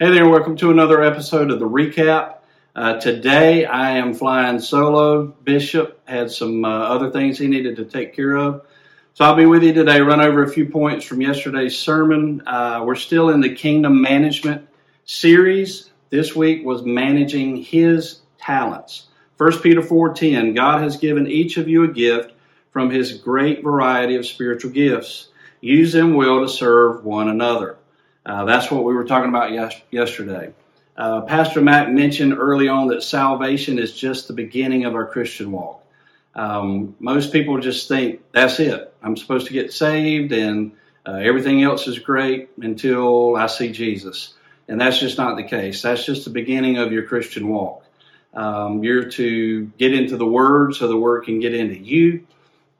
[0.00, 2.36] Hey there, welcome to another episode of the recap.
[2.76, 5.26] Uh, today I am flying solo.
[5.26, 8.64] Bishop had some uh, other things he needed to take care of.
[9.14, 12.44] So I'll be with you today, run over a few points from yesterday's sermon.
[12.46, 14.68] Uh, we're still in the kingdom management
[15.04, 15.90] series.
[16.10, 19.08] This week was managing his talents.
[19.36, 22.34] 1 Peter 4:10, God has given each of you a gift
[22.70, 25.30] from his great variety of spiritual gifts.
[25.60, 27.78] Use them well to serve one another.
[28.28, 30.52] Uh, that's what we were talking about yes- yesterday.
[30.98, 35.50] Uh, Pastor Mac mentioned early on that salvation is just the beginning of our Christian
[35.50, 35.82] walk.
[36.34, 38.92] Um, most people just think that's it.
[39.02, 40.72] I'm supposed to get saved and
[41.06, 44.34] uh, everything else is great until I see Jesus.
[44.68, 45.80] And that's just not the case.
[45.80, 47.84] That's just the beginning of your Christian walk.
[48.34, 52.26] Um, you're to get into the Word so the Word can get into you.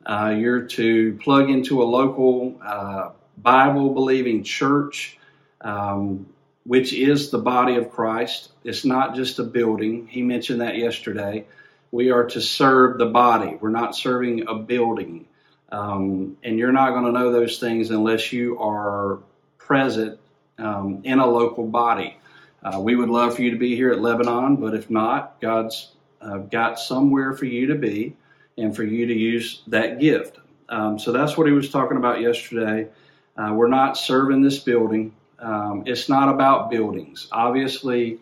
[0.05, 5.19] Uh, you're to plug into a local uh, Bible believing church
[5.69, 6.27] um,
[6.65, 8.51] which is the body of Christ.
[8.65, 10.07] It's not just a building.
[10.07, 11.47] He mentioned that yesterday.
[11.91, 13.59] We are to serve the body.
[13.61, 15.27] We're not serving a building.
[15.71, 19.19] Um, and you're not going to know those things unless you are
[19.59, 20.19] present
[20.59, 22.17] um, in a local body.
[22.63, 25.93] Uh, we would love for you to be here at Lebanon, but if not, God's
[26.23, 28.17] uh, got somewhere for you to be
[28.57, 30.39] and for you to use that gift.
[30.71, 32.89] Um, so that's what he was talking about yesterday.
[33.37, 35.13] Uh, we're not serving this building.
[35.39, 37.29] Um, it's not about buildings.
[37.31, 38.19] Obviously,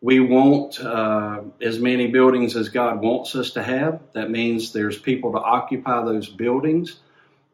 [0.00, 4.00] we want uh, as many buildings as God wants us to have.
[4.12, 7.00] That means there's people to occupy those buildings.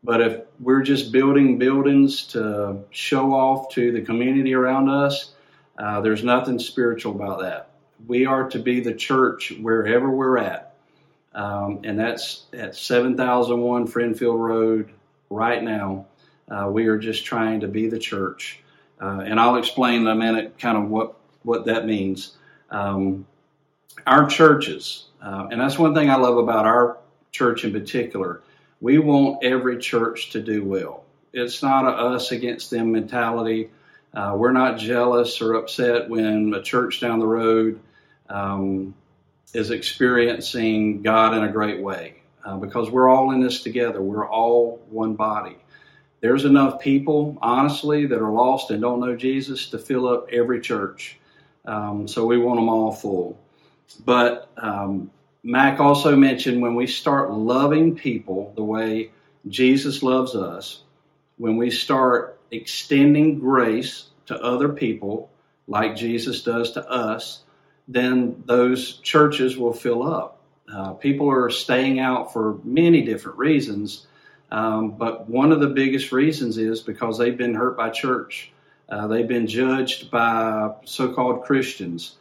[0.02, 5.32] But if we're just building buildings to show off to the community around us,
[5.78, 7.70] uh, there's nothing spiritual about that.
[8.06, 10.74] We are to be the church wherever we're at.
[11.34, 14.90] Um, and that's at 7001 Friendfield Road
[15.30, 16.06] right now.
[16.50, 18.60] Uh, we are just trying to be the church
[19.04, 22.36] uh, and I'll explain in a minute kind of what, what that means.
[22.70, 23.26] Um,
[24.06, 26.96] our churches, uh, and that's one thing I love about our
[27.30, 28.40] church in particular,
[28.80, 31.04] we want every church to do well.
[31.34, 33.70] It's not a us against them mentality.
[34.14, 37.80] Uh, we're not jealous or upset when a church down the road
[38.30, 38.94] um,
[39.52, 44.00] is experiencing God in a great way uh, because we're all in this together.
[44.00, 45.56] We're all one body.
[46.24, 50.58] There's enough people, honestly, that are lost and don't know Jesus to fill up every
[50.58, 51.18] church.
[51.66, 53.38] Um, so we want them all full.
[54.06, 55.10] But um,
[55.42, 59.10] Mac also mentioned when we start loving people the way
[59.48, 60.84] Jesus loves us,
[61.36, 65.28] when we start extending grace to other people
[65.68, 67.42] like Jesus does to us,
[67.86, 70.40] then those churches will fill up.
[70.72, 74.06] Uh, people are staying out for many different reasons.
[74.54, 78.52] Um, but one of the biggest reasons is because they've been hurt by church.
[78.88, 82.18] Uh, they've been judged by so called Christians.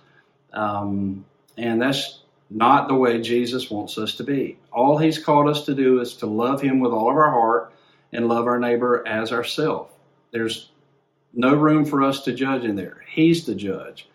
[0.52, 1.26] Um,
[1.58, 4.58] and that's not the way Jesus wants us to be.
[4.72, 7.72] All he's called us to do is to love him with all of our heart
[8.12, 9.94] and love our neighbor as ourselves.
[10.32, 10.72] There's
[11.36, 13.06] no room for us to judge in there.
[13.08, 14.10] He's the judge.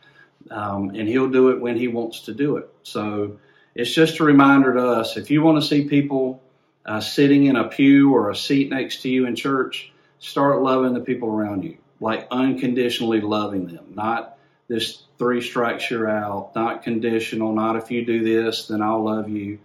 [0.50, 2.68] Um, and he'll do it when he wants to do it.
[2.82, 3.38] So
[3.76, 6.42] it's just a reminder to us if you want to see people
[6.86, 10.94] uh, sitting in a pew or a seat next to you in church, start loving
[10.94, 16.82] the people around you, like unconditionally loving them, not this three strikes you're out, not
[16.82, 19.58] conditional, not if you do this, then I'll love you.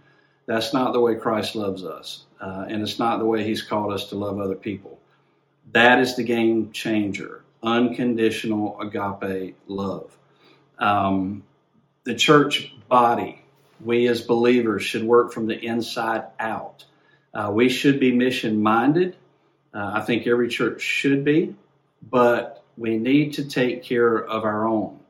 [0.46, 3.92] That's not the way Christ loves us, uh, and it's not the way He's called
[3.92, 4.98] us to love other people.
[5.72, 10.16] That is the game changer unconditional agape love.
[10.78, 11.42] Um,
[12.04, 13.42] the church body,
[13.82, 16.84] we as believers should work from the inside out.
[17.34, 19.16] Uh, we should be mission minded.
[19.72, 21.54] Uh, I think every church should be,
[22.02, 25.00] but we need to take care of our own.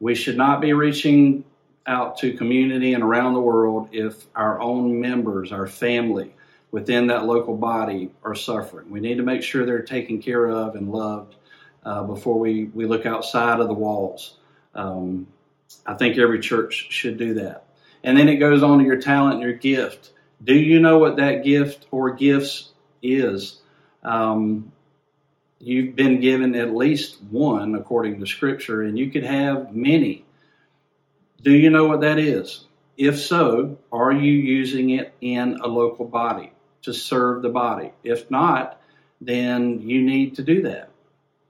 [0.00, 1.44] We should not be reaching
[1.86, 6.34] out to community and around the world if our own members, our family
[6.70, 8.90] within that local body are suffering.
[8.90, 11.36] We need to make sure they're taken care of and loved
[11.84, 14.38] uh, before we, we look outside of the walls.
[14.74, 15.26] Um,
[15.86, 17.64] I think every church should do that.
[18.02, 20.10] And then it goes on to your talent and your gift.
[20.44, 23.60] Do you know what that gift or gifts is?
[24.02, 24.72] Um,
[25.58, 30.26] you've been given at least one according to Scripture, and you could have many.
[31.42, 32.66] Do you know what that is?
[32.98, 36.52] If so, are you using it in a local body
[36.82, 37.92] to serve the body?
[38.02, 38.80] If not,
[39.22, 40.90] then you need to do that.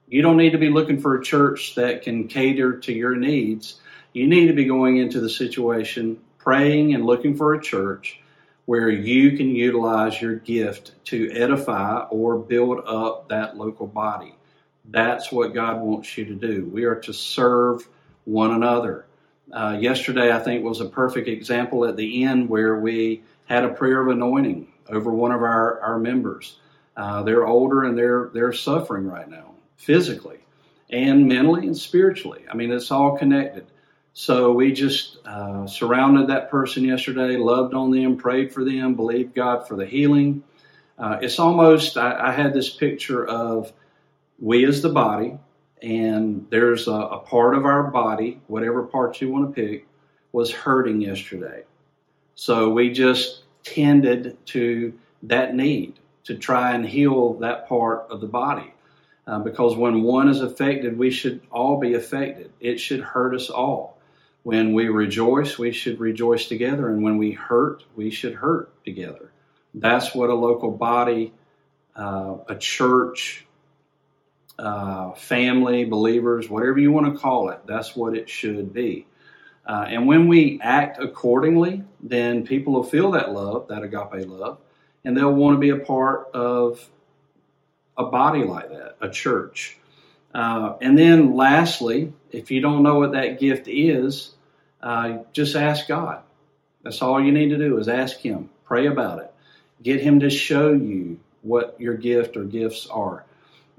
[0.07, 3.81] You don't need to be looking for a church that can cater to your needs.
[4.13, 8.21] You need to be going into the situation, praying and looking for a church
[8.67, 14.35] where you can utilize your gift to edify or build up that local body.
[14.87, 16.69] That's what God wants you to do.
[16.73, 17.87] We are to serve
[18.25, 19.07] one another.
[19.53, 23.69] Uh, yesterday, I think, was a perfect example at the end where we had a
[23.69, 26.59] prayer of anointing over one of our, our members.
[26.97, 30.39] Uh, they're older and they're they're suffering right now, physically
[30.91, 32.45] and mentally and spiritually.
[32.51, 33.67] I mean, it's all connected.
[34.17, 39.35] So we just uh, surrounded that person yesterday, loved on them, prayed for them, believed
[39.35, 40.45] God for the healing.
[40.97, 43.73] Uh, it's almost, I, I, had this picture of
[44.39, 45.37] we as the body,
[45.83, 49.89] and there's a, a part of our body, whatever part you want to pick,
[50.31, 51.65] was hurting yesterday.
[52.37, 54.95] So we just tended to
[55.25, 58.73] that need to try and heal that part of the body.
[59.27, 62.53] Uh, because when one is affected, we should all be affected.
[62.61, 63.94] It should hurt us all.
[64.45, 66.89] When we rejoice, we should rejoice together.
[66.89, 69.33] And when we hurt, we should hurt together.
[69.75, 71.33] That's what a local body,
[71.97, 73.47] uh, a church,
[74.59, 79.07] uh, family, believers, whatever you want to call it, that's what it should be.
[79.67, 84.59] Uh, and when we act accordingly, then people will feel that love, that agape love,
[85.05, 86.89] and they'll want to be a part of
[87.97, 89.79] a body like that, a church.
[90.35, 94.34] Uh, and then lastly, if you don't know what that gift is,
[94.85, 96.23] uh, just ask God.
[96.83, 98.51] That's all you need to do is ask Him.
[98.65, 99.33] Pray about it.
[99.83, 103.25] Get Him to show you what your gift or gifts are,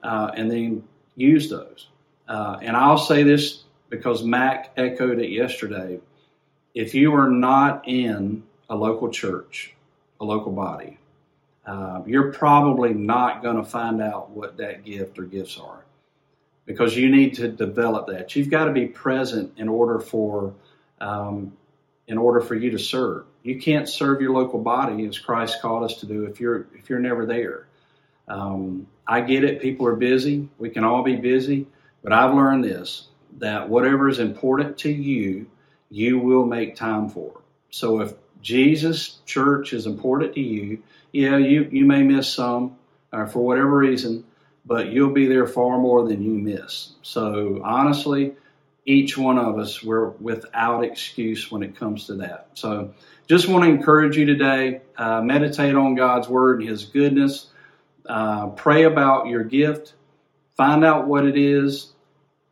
[0.04, 0.84] uh, and then
[1.16, 1.88] use those.
[2.28, 6.00] Uh, and I'll say this because Mac echoed it yesterday.
[6.74, 9.75] If you are not in a local church,
[10.19, 10.98] a local body,
[11.68, 15.86] uh, you're probably not going to find out what that gift or gifts are
[16.66, 18.36] because you need to develop that.
[18.36, 20.54] You've got to be present in order for
[21.00, 21.54] um,
[22.08, 23.26] in order for you to serve.
[23.44, 26.90] You can't serve your local body as Christ called us to do if you're if
[26.90, 27.68] you're never there.
[28.28, 29.62] Um, I get it.
[29.62, 30.50] People are busy.
[30.58, 31.68] We can all be busy,
[32.04, 33.08] but I've learned this:
[33.38, 35.48] that whatever is important to you,
[35.90, 37.42] you will make time for.
[37.70, 40.82] So if Jesus church is important to you,
[41.12, 42.78] yeah, you, you may miss some
[43.12, 44.24] uh, for whatever reason,
[44.66, 46.94] but you'll be there far more than you miss.
[47.02, 48.36] So honestly,
[48.86, 52.50] each one of us, we're without excuse when it comes to that.
[52.54, 52.94] So
[53.28, 57.48] just want to encourage you today, uh, meditate on God's word and his goodness.
[58.06, 59.96] Uh, pray about your gift.
[60.56, 61.94] Find out what it is.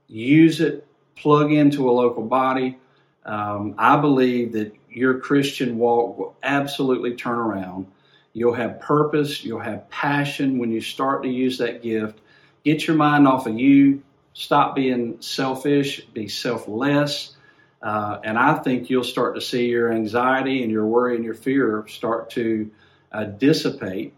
[0.07, 0.87] Use it.
[1.15, 2.77] Plug into a local body.
[3.25, 7.87] Um, I believe that your Christian walk will absolutely turn around.
[8.33, 12.19] You'll have purpose, you'll have passion when you start to use that gift.
[12.65, 14.01] Get your mind off of you,
[14.33, 17.35] stop being selfish, be selfless.
[17.81, 21.33] Uh, and I think you'll start to see your anxiety and your worry and your
[21.33, 22.71] fear start to
[23.11, 24.13] uh, dissipate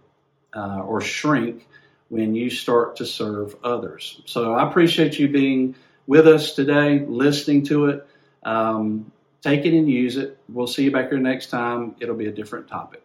[0.55, 1.67] uh, or shrink
[2.09, 4.21] when you start to serve others.
[4.25, 5.75] So I appreciate you being
[6.07, 8.07] with us today, listening to it.
[8.43, 10.37] Um, take it and use it.
[10.47, 11.95] We'll see you back here next time.
[11.99, 13.01] It'll be a different topic.